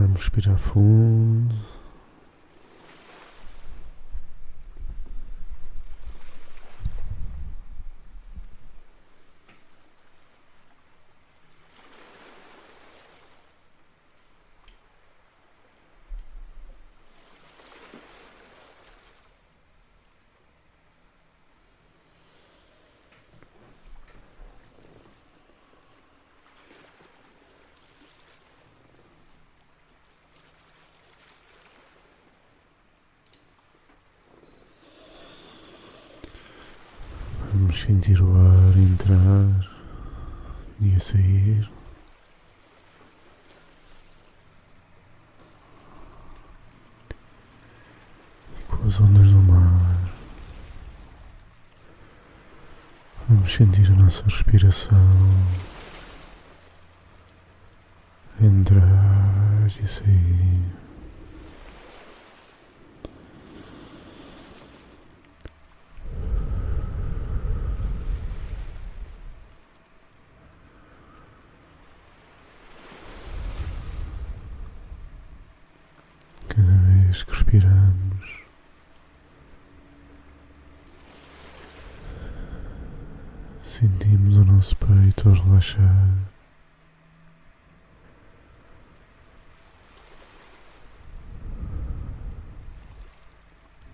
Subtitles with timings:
[0.00, 1.54] Vamos respirar fundo.
[37.52, 39.68] Vamos sentir o ar entrar
[40.80, 41.68] e a sair.
[48.68, 50.08] Com as ondas do mar.
[53.28, 54.96] Vamos sentir a nossa respiração
[58.40, 60.80] entrar e sair.
[76.48, 78.40] Cada vez que respiramos,
[83.64, 84.76] sentimos o nosso
[85.70, 86.10] peito a relaxar.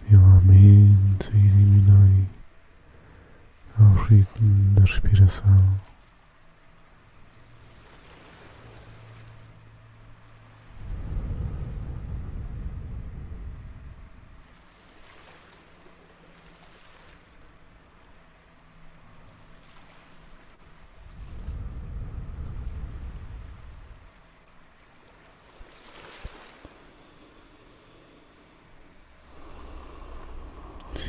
[0.08, 2.26] Ele aumenta e diminui
[3.78, 5.76] ao ritmo da respiração.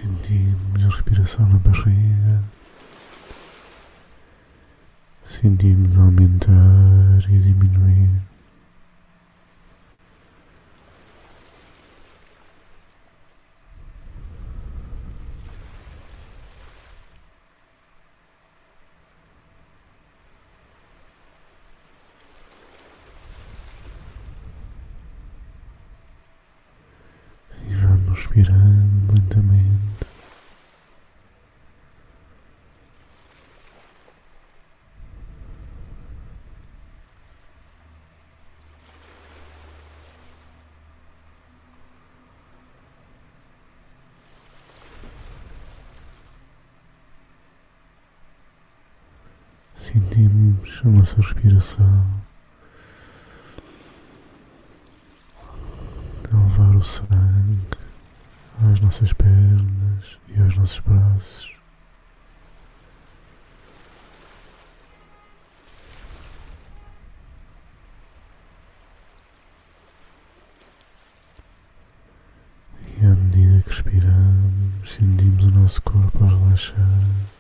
[0.08, 2.42] Sentimos a respiração na barriga.
[5.26, 8.10] Sentimos aumentar e diminuir.
[27.70, 29.68] E vamos respirando lentamente.
[50.66, 52.08] Sentimos a nossa respiração
[56.32, 57.60] a levar o sangue
[58.72, 61.52] às nossas pernas e aos nossos braços.
[73.00, 77.37] E à medida que respiramos, sentimos o nosso corpo a relaxar.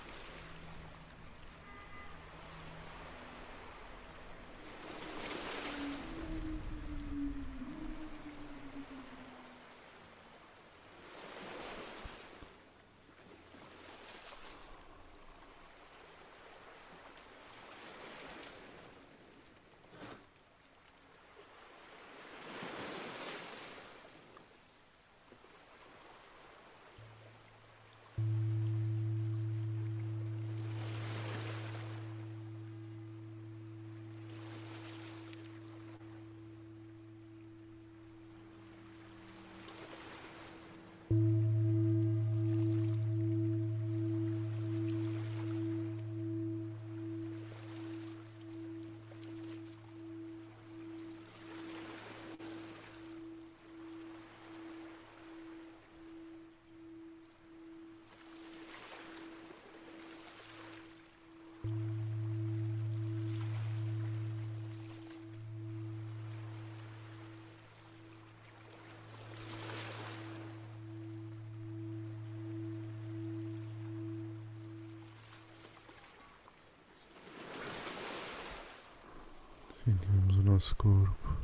[79.88, 81.38] Sentimos o nosso corpo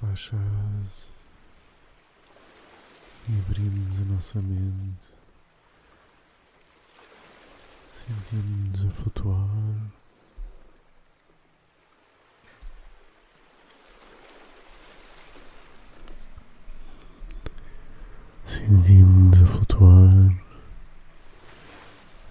[0.00, 0.40] relaxado
[3.28, 5.10] e abrimos a nossa mente.
[8.06, 9.46] Sentimos-nos a flutuar.
[18.46, 20.34] Sentimos-nos a flutuar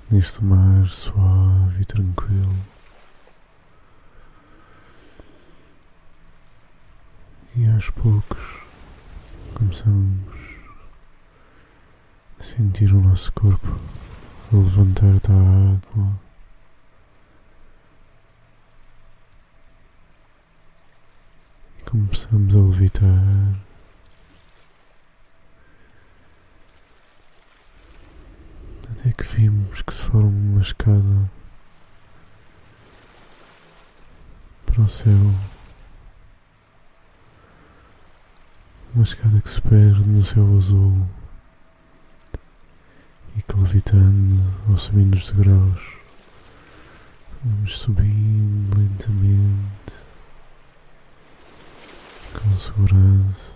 [0.09, 2.82] neste mar suave e tranquilo.
[7.63, 8.44] E aos poucos
[9.54, 10.36] começamos
[12.38, 13.80] a sentir o nosso corpo
[14.51, 16.19] a levantar da água.
[21.80, 23.62] E começamos a levitar.
[28.92, 31.31] Até que vimos que se forma uma escada
[34.66, 35.52] para o céu.
[38.95, 41.07] Uma escada que se perde no céu azul
[43.36, 45.81] e que levitando ou subindo os degraus
[47.44, 49.94] vamos subindo lentamente
[52.34, 53.54] com segurança.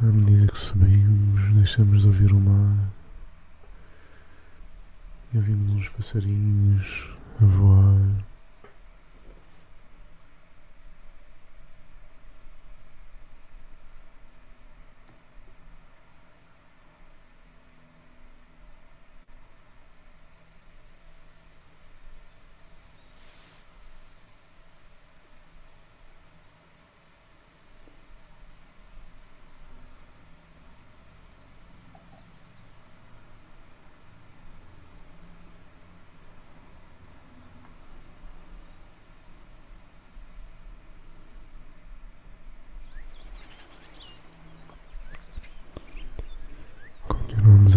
[0.00, 2.88] À medida que subimos, deixamos de ouvir o mar
[5.34, 7.10] e ouvimos uns passarinhos
[7.42, 8.27] a voar.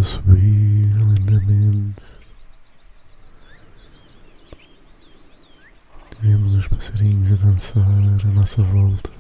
[0.02, 2.02] A subir lentamente.
[6.20, 9.12] Vemos os passarinhos a dançar à nossa volta,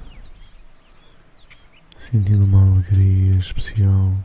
[1.97, 4.17] sentindo uma alegria especial.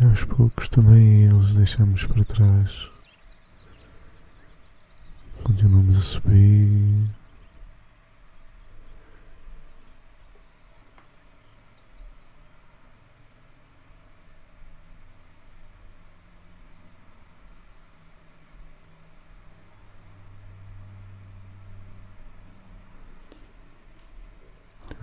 [0.00, 2.94] E aos poucos também eles deixamos para trás.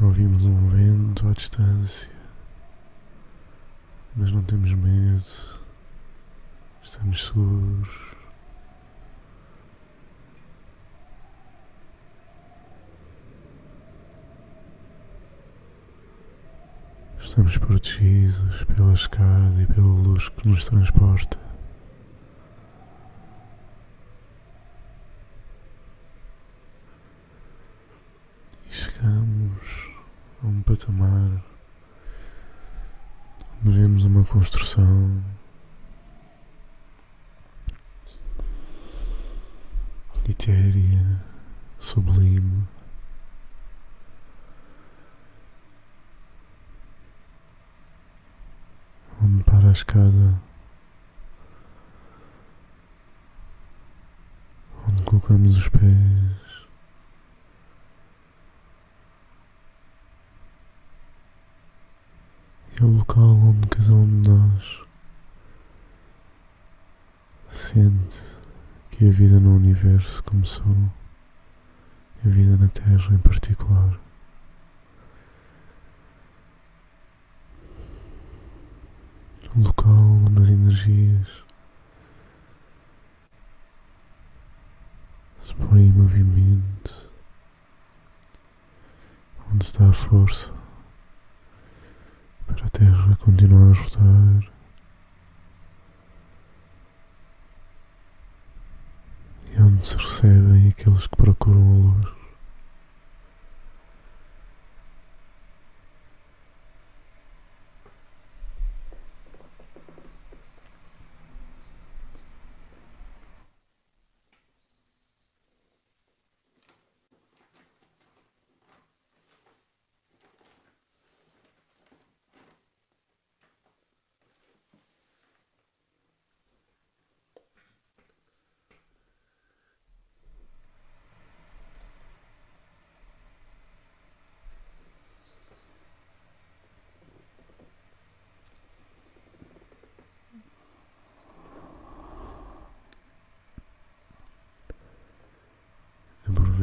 [0.01, 2.09] Ouvimos um vento à distância,
[4.15, 5.23] mas não temos medo,
[6.81, 8.10] estamos seguros.
[17.31, 21.39] Estamos protegidos pela escada e pela luz que nos transporta.
[28.68, 29.95] E chegamos
[30.44, 31.42] a um patamar
[33.66, 35.23] onde vemos uma construção
[40.28, 41.23] etérea,
[41.80, 42.68] sublime.
[49.71, 50.42] Onde para a escada,
[54.87, 55.81] onde colocamos os pés.
[62.80, 64.81] É o local onde cada um de nós
[67.49, 68.19] sente
[68.92, 70.75] que a vida no universo começou,
[72.23, 74.10] e a vida na Terra em particular.
[79.55, 81.27] Um local onde as energias
[85.43, 87.09] se põem em movimento,
[89.51, 90.53] onde está a força
[92.47, 94.51] para a Terra continuar a rodar.
[99.53, 102.20] E onde se recebem aqueles que procuram a luz.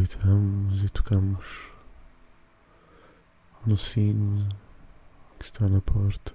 [0.08, 1.70] Deitamos e tocamos
[3.66, 4.48] no sino
[5.38, 6.32] que está na porta.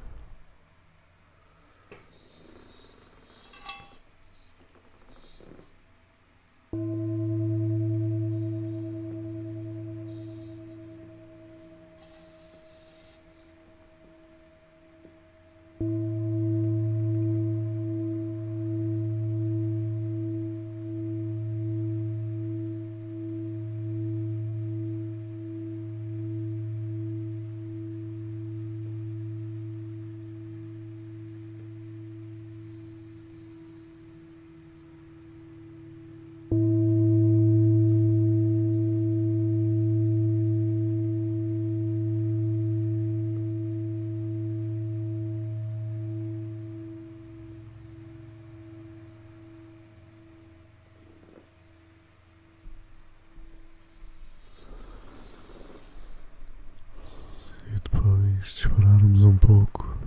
[57.65, 59.97] E depois dispararmos um pouco,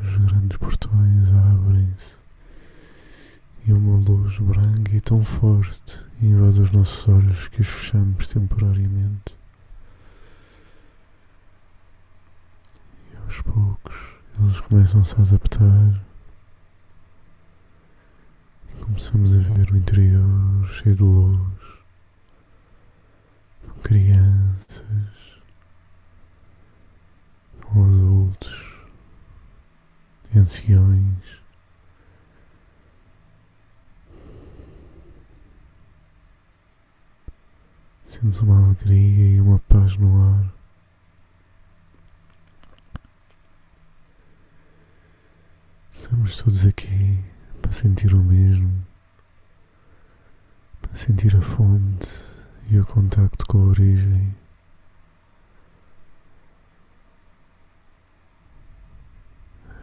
[0.00, 2.16] os grandes portões abrem-se.
[3.66, 9.36] E uma luz branca e tão forte invade os nossos olhos que os fechamos temporariamente.
[13.12, 13.96] E aos poucos
[14.40, 16.02] eles começam-se a adaptar.
[18.70, 21.40] E começamos a ver o interior cheio de luz,
[23.68, 25.21] com crianças
[27.72, 28.74] com adultos,
[30.36, 31.40] anciões.
[38.06, 40.52] Sentes uma alegria e uma paz no ar.
[45.94, 47.24] Estamos todos aqui
[47.62, 48.86] para sentir o mesmo,
[50.82, 52.06] para sentir a fonte
[52.70, 54.41] e o contacto com a origem.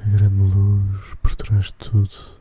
[0.10, 2.40] Grande luz por trás de tudo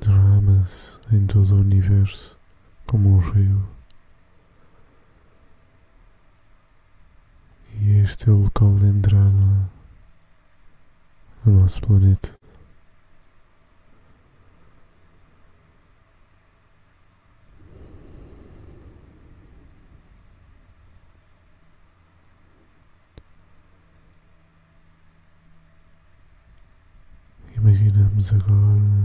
[0.00, 2.36] derrama-se em todo o universo
[2.86, 3.68] como um rio.
[7.80, 9.70] E este é o local de entrada
[11.44, 12.34] no nosso planeta.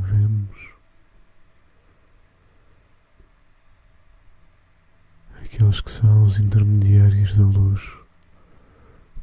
[0.01, 0.71] Vemos
[5.53, 7.81] aqueles que são os intermediários da luz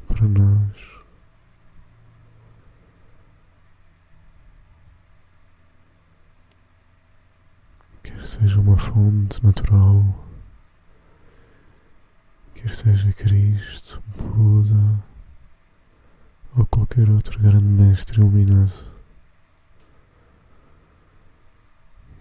[0.07, 0.89] para nós.
[8.03, 10.03] Quer seja uma fonte natural,
[12.55, 15.03] quer seja Cristo, Buda
[16.55, 18.98] ou qualquer outro grande mestre iluminado.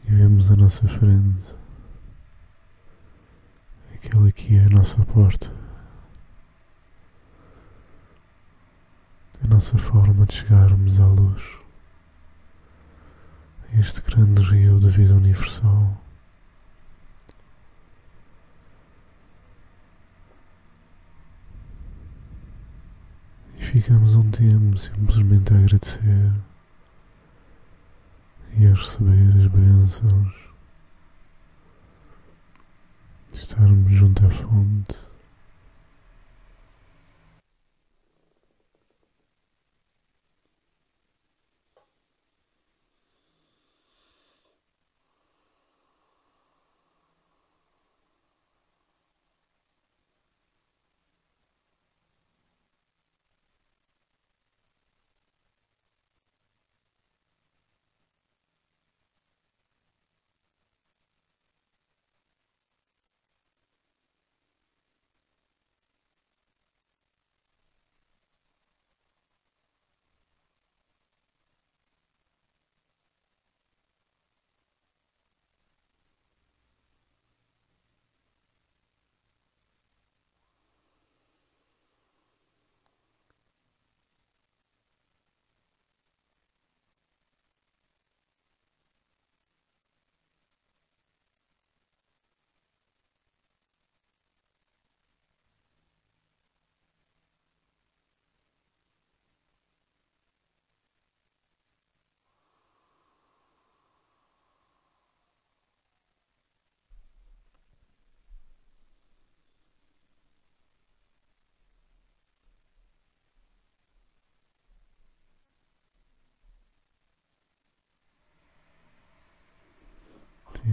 [0.09, 1.55] E vemos à nossa frente.
[3.95, 5.53] Aquele que é a nossa porta,
[9.45, 11.43] a nossa forma de chegarmos à luz,
[13.71, 16.01] a este grande rio da vida universal.
[23.59, 26.48] E ficamos um tempo simplesmente a agradecer
[28.79, 30.35] receber as bênçãos
[33.35, 35.08] estarmos junto à fonte.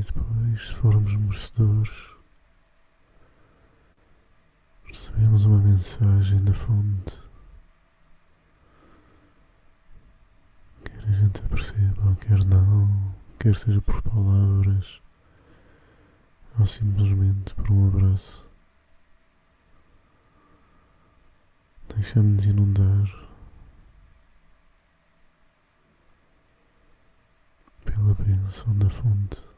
[0.05, 2.09] Depois, se formos merecedores,
[4.85, 7.19] recebemos uma mensagem da fonte.
[10.83, 15.01] Quer a gente a perceba, quer não, quer seja por palavras
[16.59, 18.45] ou simplesmente por um abraço.
[21.93, 23.25] Deixa-me de inundar
[27.83, 29.54] pela bênção da fonte.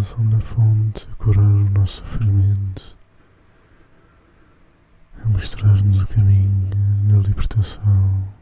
[0.00, 2.96] Bênção da fonte a curar o nosso sofrimento,
[5.22, 6.70] a mostrar-nos o caminho
[7.06, 8.34] da libertação,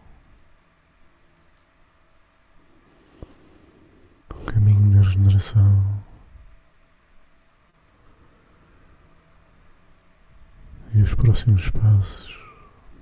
[4.30, 6.04] o caminho da regeneração.
[10.94, 12.38] E os próximos passos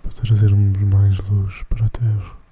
[0.02, 2.45] para trazermos mais luz para a Terra.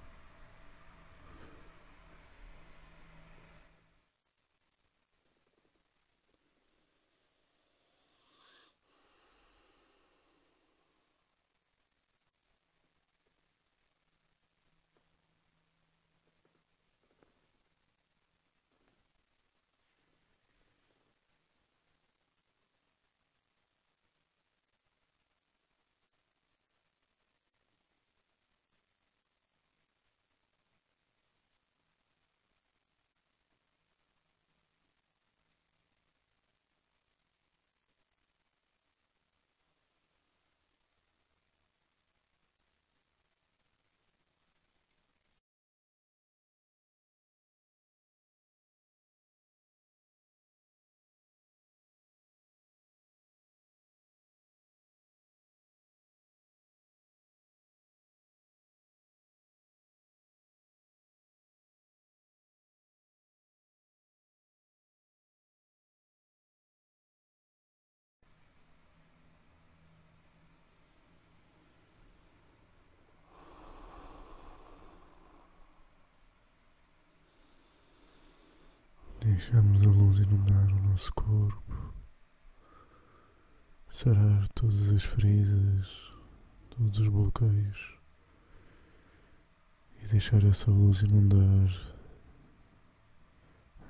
[79.44, 81.94] Deixamos a luz inundar o nosso corpo,
[83.90, 86.14] sarar todas as feridas,
[86.70, 87.98] todos os bloqueios
[90.02, 91.68] e deixar essa luz inundar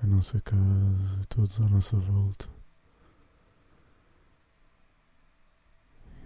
[0.03, 2.49] a nossa casa, todos à nossa volta.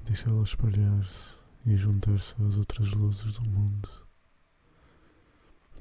[0.06, 1.36] deixá-la espalhar-se
[1.66, 3.90] e juntar-se às outras luzes do mundo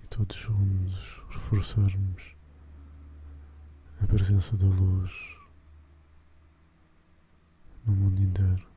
[0.04, 2.37] e todos juntos reforçarmos
[4.02, 5.12] a presença da luz
[7.86, 8.77] no mundo inteiro.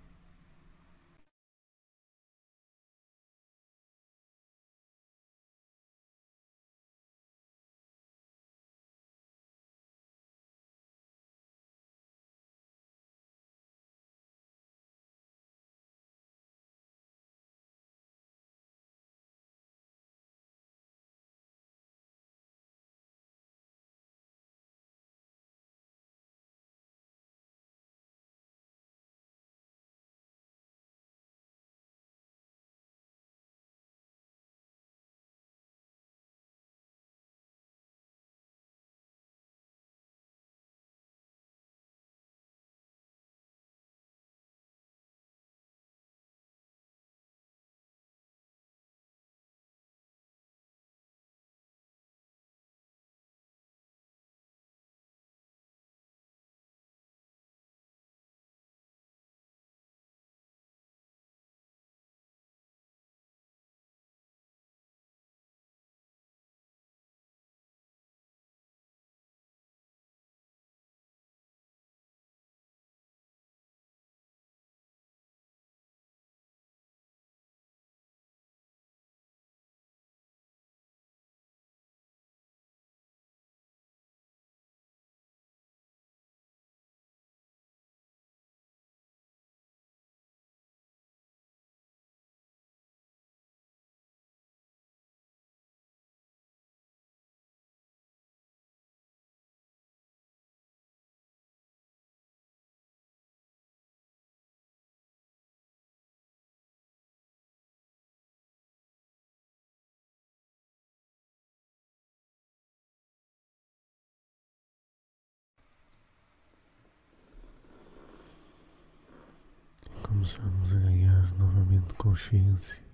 [120.21, 122.85] Começamos a ganhar novamente consciência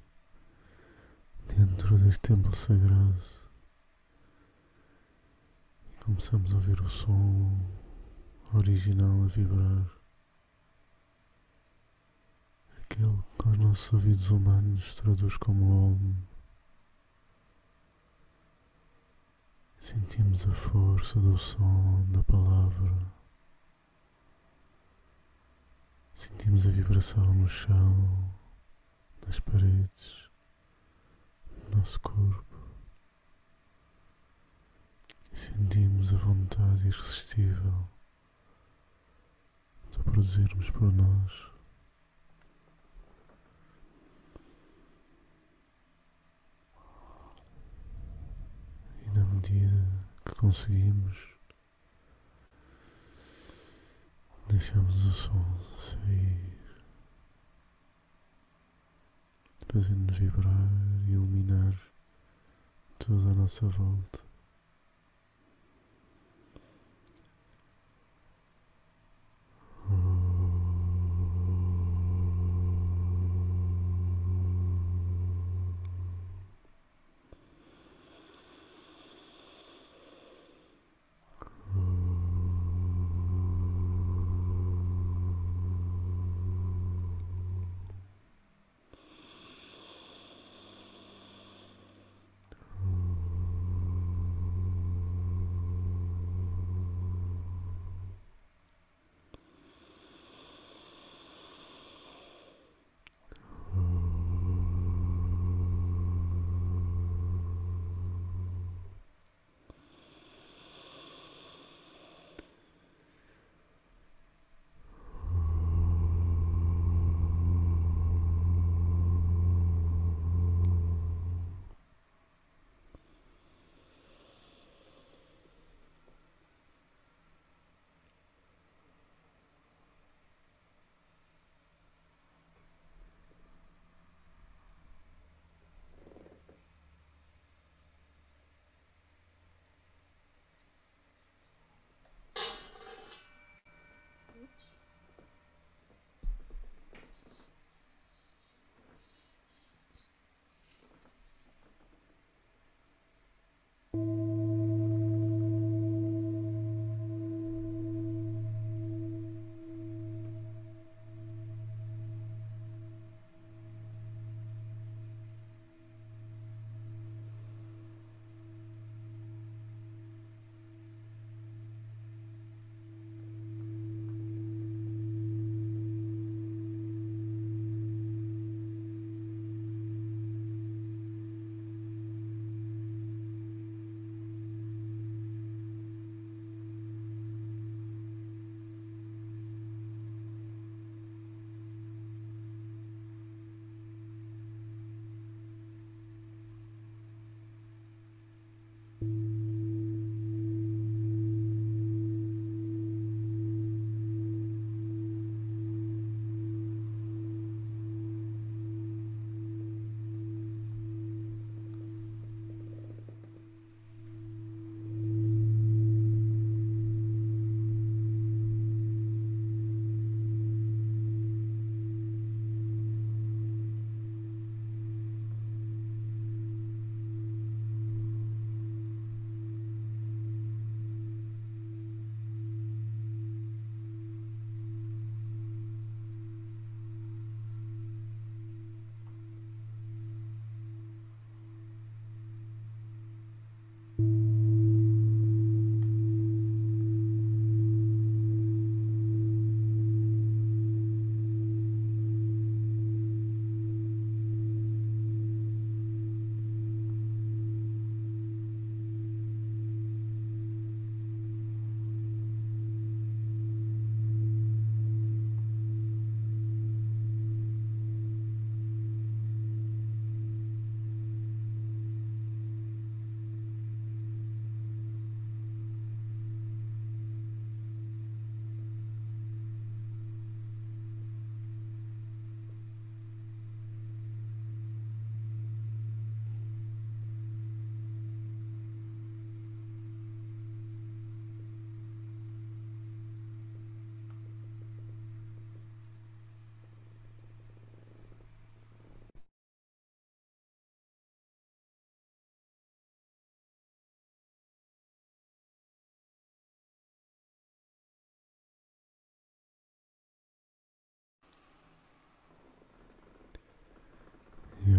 [1.49, 3.21] dentro deste templo sagrado
[5.91, 7.69] e começamos a ouvir o som
[8.55, 9.91] original a vibrar,
[12.81, 16.15] aquele que aos nossos ouvidos humanos traduz como Om.
[19.81, 23.16] Sentimos a força do som da palavra.
[26.17, 28.35] Sentimos a vibração no chão,
[29.27, 30.31] nas paredes,
[31.69, 32.57] no nosso corpo.
[35.31, 37.87] Sentimos a vontade irresistível
[39.91, 41.53] de produzirmos por nós.
[49.05, 49.87] E na medida
[50.25, 51.36] que conseguimos
[54.49, 56.57] Deixamos o som sair,
[59.69, 60.71] fazendo-nos vibrar
[61.09, 61.75] e iluminar
[62.99, 64.26] toda a nossa volta.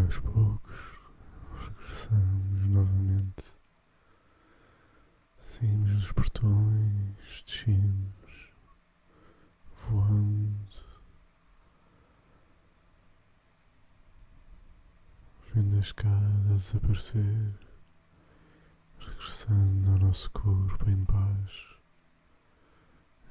[0.07, 0.99] Aos poucos
[1.67, 3.43] regressamos novamente.
[5.45, 8.53] Saímos dos portões, descemos,
[9.89, 10.57] voando,
[15.53, 17.53] vendo a escada desaparecer,
[18.99, 21.77] regressando ao nosso corpo em paz,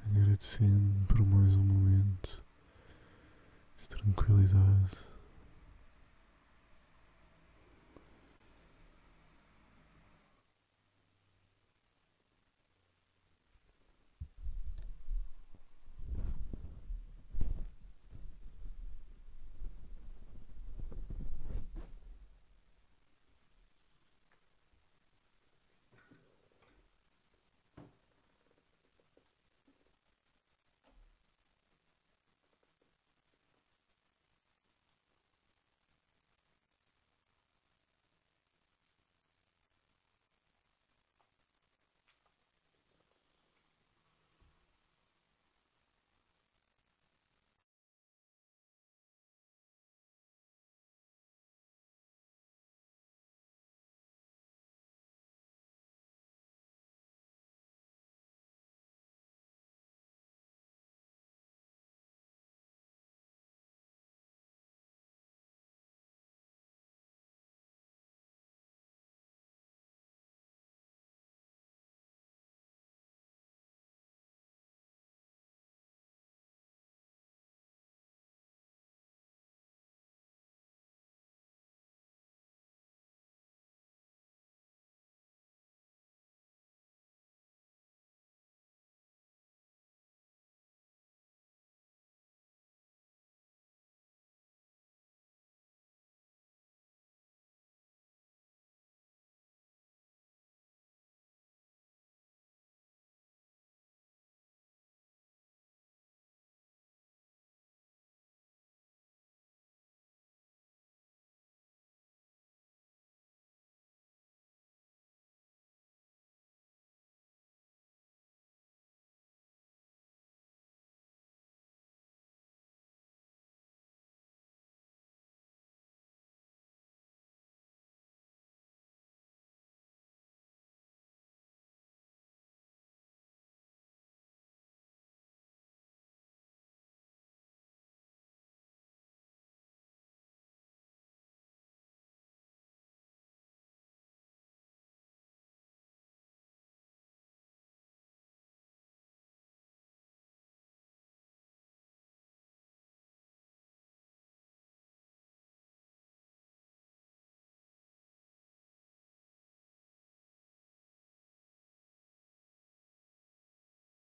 [0.05, 2.45] agradecendo por mais um momento
[3.77, 5.16] de tranquilidade